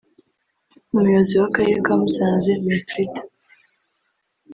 Umuyobozi 0.93 1.33
w’Akarere 1.41 1.77
ka 1.85 1.93
Musanze 2.01 2.51
Winfrida 2.63 3.21